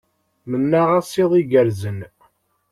Mennaɣ-as 0.49 1.11
iḍ 1.23 1.31
igerrzen. 1.41 1.99